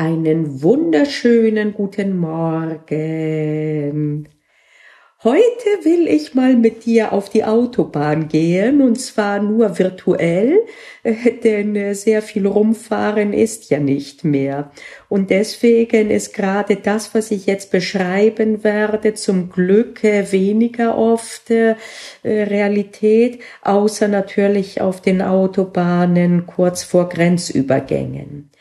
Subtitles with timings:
[0.00, 2.78] Einen wunderschönen guten Morgen.
[5.24, 5.34] Heute
[5.82, 10.60] will ich mal mit dir auf die Autobahn gehen und zwar nur virtuell,
[11.02, 14.70] äh, denn äh, sehr viel rumfahren ist ja nicht mehr.
[15.08, 21.50] Und deswegen ist gerade das, was ich jetzt beschreiben werde, zum Glück äh, weniger oft
[22.22, 28.52] Realität, außer natürlich auf den Autobahnen kurz vor Grenzübergängen.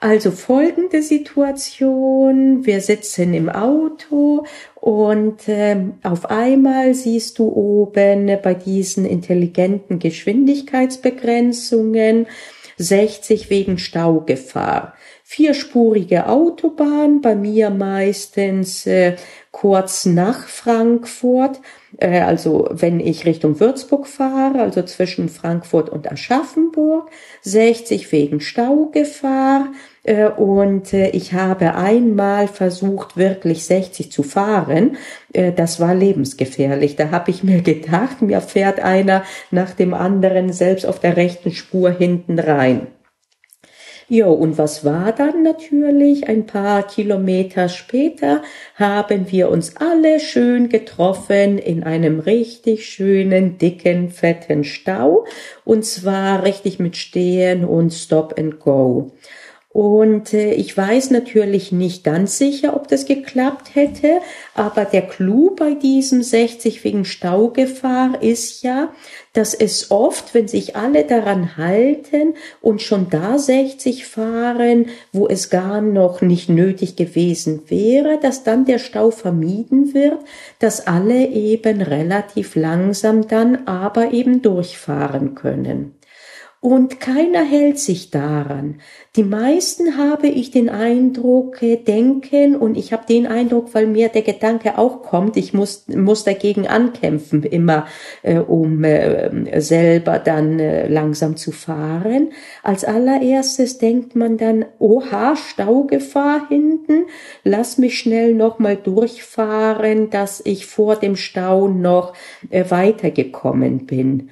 [0.00, 8.54] Also folgende Situation, wir sitzen im Auto und äh, auf einmal siehst du oben bei
[8.54, 12.28] diesen intelligenten Geschwindigkeitsbegrenzungen
[12.76, 14.94] 60 wegen Staugefahr.
[15.24, 19.16] Vierspurige Autobahn, bei mir meistens äh,
[19.50, 21.60] kurz nach Frankfurt,
[21.98, 27.10] äh, also wenn ich Richtung Würzburg fahre, also zwischen Frankfurt und Aschaffenburg,
[27.42, 29.68] 60 wegen Staugefahr,
[30.36, 34.96] und äh, ich habe einmal versucht, wirklich 60 zu fahren.
[35.32, 36.96] Äh, das war lebensgefährlich.
[36.96, 41.52] Da habe ich mir gedacht, mir fährt einer nach dem anderen selbst auf der rechten
[41.52, 42.86] Spur hinten rein.
[44.10, 46.28] Jo, und was war dann natürlich?
[46.28, 48.40] Ein paar Kilometer später
[48.74, 55.26] haben wir uns alle schön getroffen in einem richtig schönen, dicken, fetten Stau.
[55.66, 59.12] Und zwar richtig mit Stehen und Stop and Go.
[59.70, 64.20] Und äh, ich weiß natürlich nicht ganz sicher, ob das geklappt hätte,
[64.54, 68.90] aber der Clou bei diesem 60 wegen Staugefahr ist ja,
[69.34, 75.50] dass es oft, wenn sich alle daran halten und schon da 60 fahren, wo es
[75.50, 80.18] gar noch nicht nötig gewesen wäre, dass dann der Stau vermieden wird,
[80.60, 85.97] dass alle eben relativ langsam dann aber eben durchfahren können.
[86.60, 88.80] Und keiner hält sich daran.
[89.14, 94.08] Die meisten habe ich den Eindruck, äh, denken, und ich habe den Eindruck, weil mir
[94.08, 97.86] der Gedanke auch kommt, ich muss, muss dagegen ankämpfen, immer
[98.22, 102.30] äh, um äh, selber dann äh, langsam zu fahren.
[102.64, 107.04] Als allererstes denkt man dann, oha, Staugefahr hinten,
[107.44, 112.14] lass mich schnell nochmal durchfahren, dass ich vor dem Stau noch
[112.50, 114.30] äh, weitergekommen bin.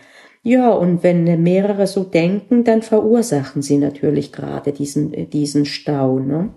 [0.49, 6.21] Ja, und wenn mehrere so denken, dann verursachen sie natürlich gerade diesen, diesen Stau.
[6.21, 6.51] Ne?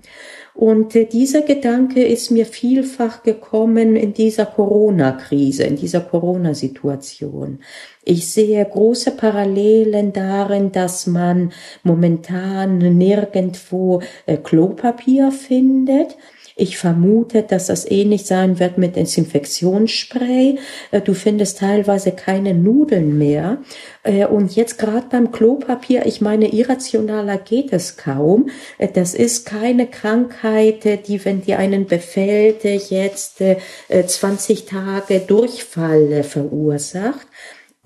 [0.53, 7.61] Und äh, dieser Gedanke ist mir vielfach gekommen in dieser Corona-Krise, in dieser Corona-Situation.
[8.09, 11.51] Ich sehe große Parallelen darin, dass man
[11.83, 16.17] momentan nirgendwo äh, Klopapier findet
[16.61, 20.57] ich vermute, dass das ähnlich sein wird mit Desinfektionsspray.
[20.91, 23.59] Äh, du findest teilweise keine Nudeln mehr.
[24.03, 28.49] Äh, und jetzt gerade beim Klopapier, ich meine, irrationaler geht es kaum.
[28.93, 33.41] Das ist keine Krankheit, die, wenn dir einen befällt, jetzt
[33.89, 37.27] 20 Tage Durchfall verursacht.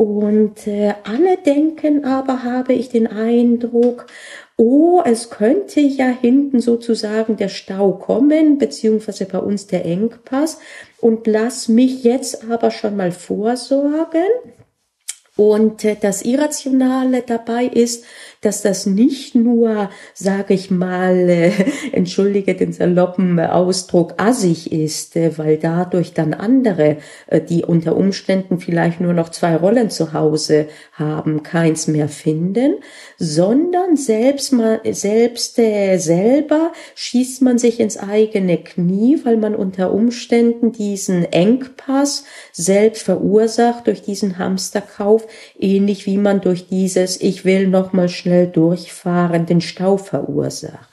[0.04, 4.08] Und äh, alle denken aber, habe ich den Eindruck,
[4.58, 10.60] oh, es könnte ja hinten sozusagen der Stau kommen, beziehungsweise bei uns der Engpass.
[11.00, 14.28] Und lass mich jetzt aber schon mal vorsorgen.
[15.38, 18.04] Und äh, das Irrationale dabei ist,
[18.46, 21.52] dass das nicht nur, sage ich mal, äh,
[21.92, 28.60] entschuldige den saloppen Ausdruck, assig ist, äh, weil dadurch dann andere, äh, die unter Umständen
[28.60, 32.76] vielleicht nur noch zwei Rollen zu Hause haben, keins mehr finden,
[33.18, 39.94] sondern selbst mal, selbst äh, selber schießt man sich ins eigene Knie, weil man unter
[39.94, 45.28] Umständen diesen Engpass selbst verursacht durch diesen Hamsterkauf,
[45.60, 50.90] ähnlich wie man durch dieses Ich will noch mal schnell schnell durchfahren den Stau verursacht.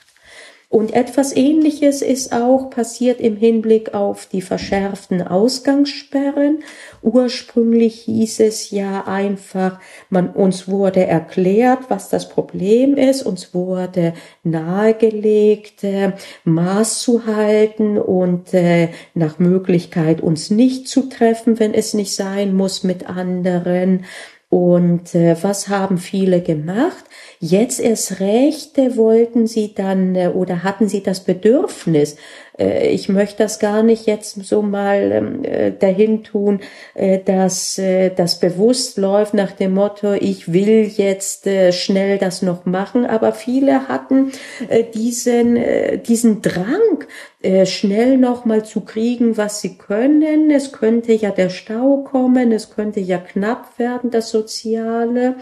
[0.69, 6.59] Und etwas Ähnliches ist auch passiert im Hinblick auf die verschärften Ausgangssperren.
[7.01, 14.13] Ursprünglich hieß es ja einfach, man, uns wurde erklärt, was das Problem ist, uns wurde
[14.43, 16.13] nahegelegt, äh,
[16.45, 22.55] Maß zu halten und äh, nach Möglichkeit uns nicht zu treffen, wenn es nicht sein
[22.55, 24.05] muss mit anderen.
[24.51, 27.05] Und äh, was haben viele gemacht?
[27.39, 32.17] Jetzt erst recht wollten sie dann äh, oder hatten sie das Bedürfnis,
[32.57, 36.59] äh, ich möchte das gar nicht jetzt so mal ähm, äh, dahin tun,
[36.93, 42.41] äh, dass äh, das bewusst läuft nach dem Motto, ich will jetzt äh, schnell das
[42.41, 44.31] noch machen, aber viele hatten
[44.69, 47.05] äh, diesen, äh, diesen Drang,
[47.43, 50.51] äh, schnell noch mal zu kriegen, was sie können.
[50.51, 55.37] Es könnte ja der Stau kommen, es könnte ja knapp werden, das Soziale.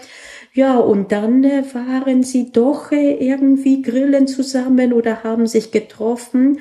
[0.54, 6.60] Ja, und dann äh, waren sie doch äh, irgendwie grillen zusammen oder haben sich getroffen.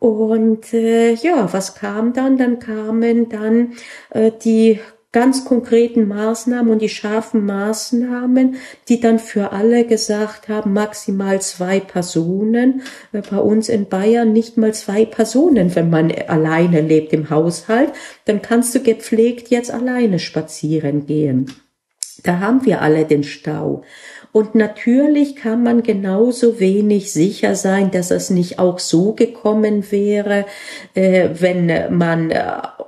[0.00, 2.38] Und äh, ja, was kam dann?
[2.38, 3.74] Dann kamen dann
[4.08, 4.80] äh, die
[5.12, 8.56] ganz konkreten Maßnahmen und die scharfen Maßnahmen,
[8.88, 12.80] die dann für alle gesagt haben, maximal zwei Personen.
[13.12, 17.92] Äh, bei uns in Bayern nicht mal zwei Personen, wenn man alleine lebt im Haushalt,
[18.24, 21.52] dann kannst du gepflegt jetzt alleine spazieren gehen.
[22.22, 23.82] Da haben wir alle den Stau.
[24.32, 30.46] Und natürlich kann man genauso wenig sicher sein, dass es nicht auch so gekommen wäre,
[30.94, 32.44] äh, wenn man äh,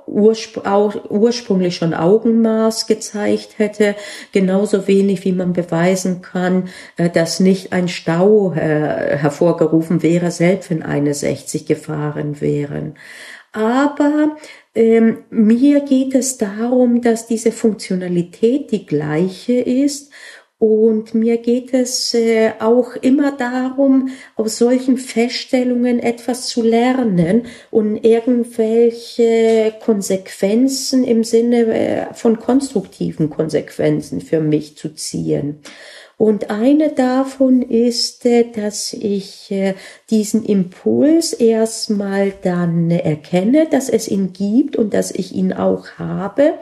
[0.07, 3.95] urspr ursprünglich schon Augenmaß gezeigt hätte,
[4.31, 10.83] genauso wenig wie man beweisen kann, äh, dass nicht ein Stau hervorgerufen wäre, selbst wenn
[10.83, 12.95] eine 60 gefahren wären.
[13.51, 14.35] Aber
[14.73, 20.11] ähm, mir geht es darum, dass diese Funktionalität die gleiche ist
[20.63, 28.05] und mir geht es äh, auch immer darum, aus solchen Feststellungen etwas zu lernen und
[28.05, 35.59] irgendwelche Konsequenzen im Sinne äh, von konstruktiven Konsequenzen für mich zu ziehen.
[36.15, 39.73] Und eine davon ist, äh, dass ich äh,
[40.09, 46.53] diesen Impuls erstmal dann erkenne, dass es ihn gibt und dass ich ihn auch habe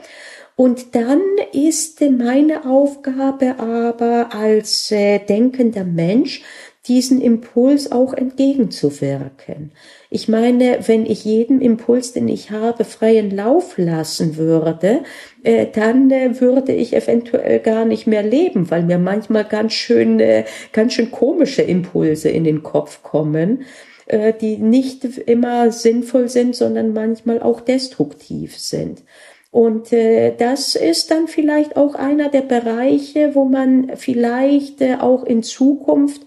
[0.55, 1.21] und dann
[1.53, 6.43] ist meine Aufgabe aber als äh, denkender Mensch,
[6.87, 9.71] diesen Impuls auch entgegenzuwirken.
[10.09, 15.03] Ich meine, wenn ich jedem Impuls, den ich habe, freien Lauf lassen würde,
[15.43, 20.19] äh, dann äh, würde ich eventuell gar nicht mehr leben, weil mir manchmal ganz schön,
[20.19, 23.63] äh, ganz schön komische Impulse in den Kopf kommen,
[24.07, 29.03] äh, die nicht immer sinnvoll sind, sondern manchmal auch destruktiv sind.
[29.51, 35.25] Und äh, das ist dann vielleicht auch einer der Bereiche, wo man vielleicht äh, auch
[35.25, 36.21] in Zukunft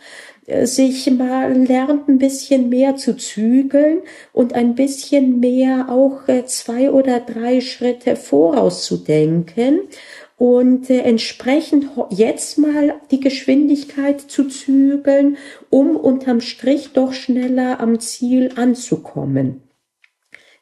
[0.47, 4.03] äh, sich mal lernt, ein bisschen mehr zu zügeln
[4.35, 9.81] und ein bisschen mehr auch äh, zwei oder drei Schritte vorauszudenken
[10.37, 15.39] und äh, entsprechend jetzt mal die Geschwindigkeit zu zügeln,
[15.71, 19.64] um unterm Strich doch schneller am Ziel anzukommen.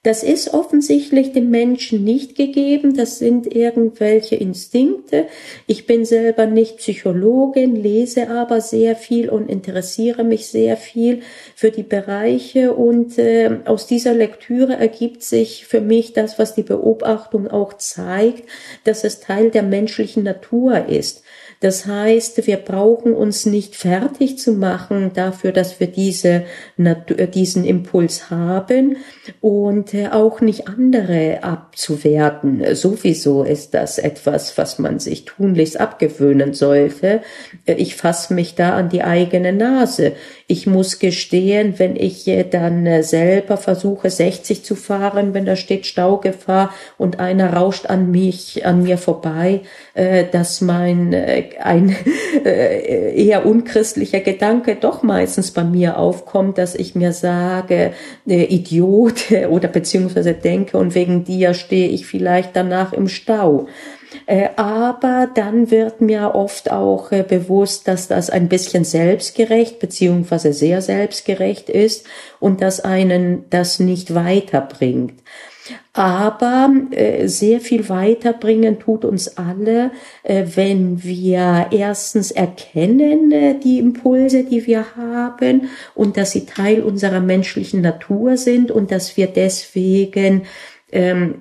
[0.04, 2.96] Das ist offensichtlich dem Menschen nicht gegeben.
[2.96, 5.28] Das sind irgendwelche Instinkte.
[5.68, 11.22] Ich bin selber nicht Psychologin, lese aber sehr viel und interessiere mich sehr viel
[11.54, 12.72] für die Bereiche.
[12.74, 18.48] Und äh, aus dieser Lektüre ergibt sich für mich das, was die Beobachtung auch zeigt,
[18.82, 21.22] dass es Teil der menschlichen Natur ist.
[21.62, 26.42] Das heißt, wir brauchen uns nicht fertig zu machen dafür, dass wir diese,
[26.76, 28.96] äh, diesen Impuls haben
[29.40, 32.74] und äh, auch nicht andere abzuwerten.
[32.74, 37.22] Sowieso ist das etwas, was man sich tunlichst abgewöhnen sollte.
[37.64, 40.14] Äh, ich fasse mich da an die eigene Nase.
[40.52, 46.74] Ich muss gestehen, wenn ich dann selber versuche, 60 zu fahren, wenn da steht Staugefahr
[46.98, 49.60] und einer rauscht an mich, an mir vorbei,
[49.94, 51.14] dass mein
[51.58, 51.96] ein
[52.44, 57.92] äh, eher unchristlicher Gedanke doch meistens bei mir aufkommt, dass ich mir sage,
[58.28, 63.68] äh, Idiot oder beziehungsweise denke und wegen dir stehe ich vielleicht danach im Stau.
[64.26, 70.52] Äh, aber dann wird mir oft auch äh, bewusst, dass das ein bisschen selbstgerecht beziehungsweise
[70.52, 72.06] sehr selbstgerecht ist
[72.40, 75.14] und dass einen das nicht weiterbringt.
[75.92, 79.92] Aber äh, sehr viel weiterbringen tut uns alle,
[80.24, 87.82] wenn wir erstens erkennen die Impulse, die wir haben und dass sie Teil unserer menschlichen
[87.82, 90.42] Natur sind und dass wir deswegen
[90.90, 91.36] ähm,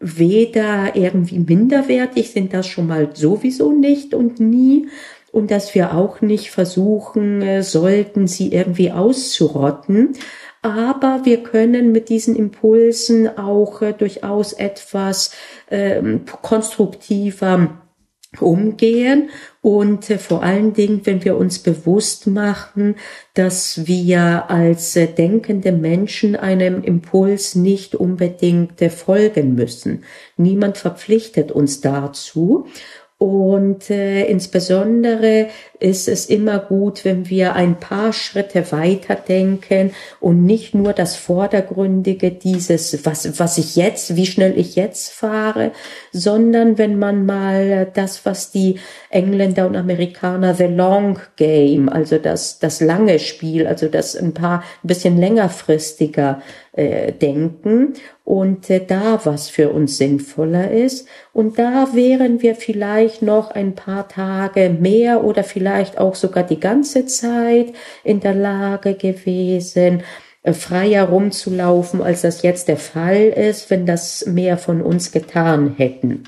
[0.00, 4.88] weder irgendwie minderwertig sind, das schon mal sowieso nicht und nie,
[5.30, 10.14] und dass wir auch nicht versuchen äh, sollten, sie irgendwie auszurotten,
[10.62, 15.32] aber wir können mit diesen Impulsen auch äh, durchaus etwas
[15.70, 17.78] ähm, konstruktiver
[18.38, 22.94] umgehen und äh, vor allen Dingen, wenn wir uns bewusst machen,
[23.34, 30.04] dass wir als äh, denkende Menschen einem Impuls nicht unbedingt äh, folgen müssen.
[30.36, 32.68] Niemand verpflichtet uns dazu
[33.20, 35.48] und äh, insbesondere
[35.78, 41.16] ist es immer gut, wenn wir ein paar Schritte weiter denken und nicht nur das
[41.16, 45.72] Vordergründige dieses, was, was ich jetzt, wie schnell ich jetzt fahre,
[46.12, 48.78] sondern wenn man mal das, was die
[49.10, 54.64] Engländer und Amerikaner the long game, also das, das lange Spiel, also das ein paar,
[54.82, 56.40] ein bisschen längerfristiger
[56.72, 61.08] äh, denken und äh, da was für uns sinnvoller ist.
[61.32, 66.60] Und da wären wir vielleicht noch ein paar Tage mehr oder vielleicht auch sogar die
[66.60, 67.72] ganze Zeit
[68.04, 70.02] in der Lage gewesen,
[70.42, 75.74] äh, freier rumzulaufen, als das jetzt der Fall ist, wenn das mehr von uns getan
[75.76, 76.24] hätten.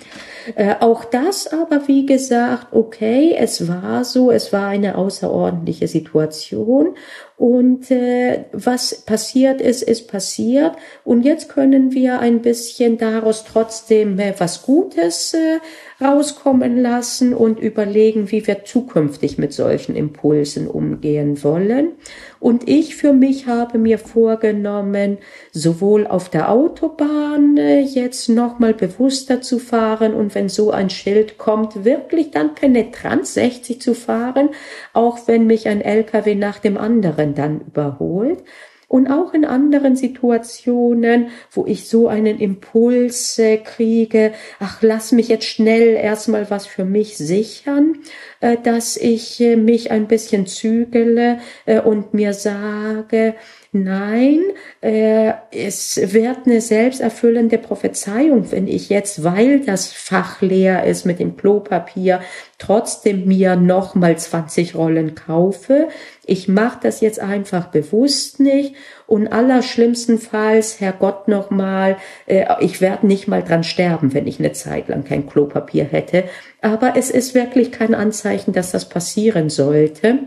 [0.57, 6.97] Äh, auch das aber, wie gesagt, okay, es war so, es war eine außerordentliche Situation
[7.43, 10.77] und äh, was passiert ist, ist passiert.
[11.03, 15.59] Und jetzt können wir ein bisschen daraus trotzdem äh, was Gutes äh,
[16.01, 21.93] rauskommen lassen und überlegen, wie wir zukünftig mit solchen Impulsen umgehen wollen.
[22.39, 25.19] Und ich für mich habe mir vorgenommen,
[25.53, 31.39] sowohl auf der Autobahn äh, jetzt nochmal bewusster zu fahren und wenn so ein Schild
[31.39, 34.51] kommt, wirklich dann penetrant 60 zu fahren,
[34.93, 38.45] auch wenn mich ein LKW nach dem anderen dann überholt.
[38.93, 45.29] Und auch in anderen Situationen, wo ich so einen Impuls äh, kriege, ach, lass mich
[45.29, 47.97] jetzt schnell erstmal was für mich sichern,
[48.41, 51.39] äh, dass ich äh, mich ein bisschen zügele
[51.85, 53.35] und mir sage,
[53.75, 54.43] Nein,
[54.83, 61.19] äh, es wird eine selbsterfüllende Prophezeiung, wenn ich jetzt, weil das Fach leer ist mit
[61.19, 62.21] dem Klopapier,
[62.59, 65.89] trotzdem mir nochmal 20 Rollen kaufe.
[66.27, 68.75] Ich mache das jetzt einfach bewusst nicht
[69.07, 74.89] und allerschlimmstenfalls, Herrgott nochmal, äh, ich werde nicht mal dran sterben, wenn ich eine Zeit
[74.89, 76.25] lang kein Klopapier hätte.
[76.61, 80.19] Aber es ist wirklich kein Anzeichen, dass das passieren sollte.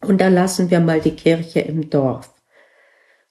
[0.00, 2.33] Und da lassen wir mal die Kirche im Dorf.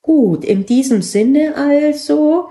[0.03, 2.49] Gut, in diesem Sinne also,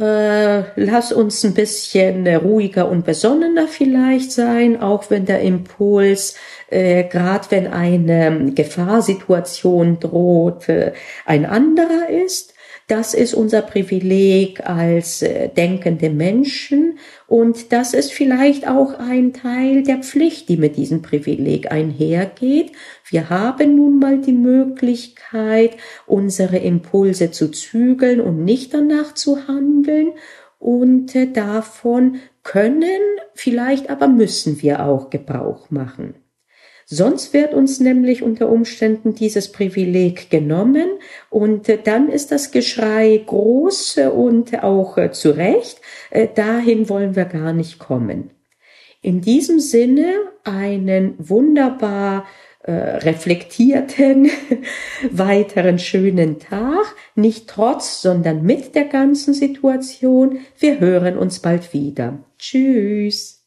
[0.00, 6.34] äh, lass uns ein bisschen ruhiger und besonnener vielleicht sein, auch wenn der Impuls,
[6.70, 10.92] äh, gerade wenn eine Gefahrsituation droht, äh,
[11.24, 12.54] ein anderer ist.
[12.88, 19.82] Das ist unser Privileg als äh, denkende Menschen und das ist vielleicht auch ein Teil
[19.82, 22.72] der Pflicht, die mit diesem Privileg einhergeht.
[23.06, 25.76] Wir haben nun mal die Möglichkeit,
[26.06, 30.12] unsere Impulse zu zügeln und nicht danach zu handeln
[30.58, 33.02] und äh, davon können,
[33.34, 36.14] vielleicht aber müssen wir auch Gebrauch machen.
[36.90, 40.88] Sonst wird uns nämlich unter Umständen dieses Privileg genommen
[41.28, 45.82] und äh, dann ist das Geschrei groß und auch äh, zu Recht.
[46.08, 48.30] Äh, dahin wollen wir gar nicht kommen.
[49.02, 50.14] In diesem Sinne
[50.44, 52.26] einen wunderbar
[52.66, 54.28] reflektierten
[55.10, 60.40] weiteren schönen Tag, nicht trotz, sondern mit der ganzen Situation.
[60.58, 62.18] Wir hören uns bald wieder.
[62.36, 63.37] Tschüss.